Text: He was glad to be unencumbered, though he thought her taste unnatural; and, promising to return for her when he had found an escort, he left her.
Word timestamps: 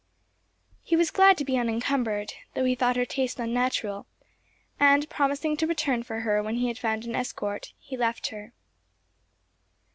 He 0.81 0.95
was 0.95 1.11
glad 1.11 1.37
to 1.37 1.45
be 1.45 1.59
unencumbered, 1.59 2.33
though 2.55 2.65
he 2.65 2.73
thought 2.73 2.95
her 2.95 3.05
taste 3.05 3.39
unnatural; 3.39 4.07
and, 4.79 5.07
promising 5.11 5.55
to 5.57 5.67
return 5.67 6.01
for 6.01 6.21
her 6.21 6.41
when 6.41 6.55
he 6.55 6.69
had 6.69 6.79
found 6.79 7.05
an 7.05 7.15
escort, 7.15 7.71
he 7.77 7.95
left 7.95 8.29
her. 8.29 8.51